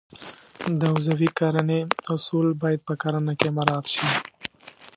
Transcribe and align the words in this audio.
د 0.79 0.81
عضوي 0.95 1.29
کرنې 1.39 1.79
اصول 2.13 2.47
باید 2.61 2.81
په 2.87 2.93
کرنه 3.01 3.33
کې 3.39 3.47
مراعات 3.57 3.85
شي. 3.93 4.07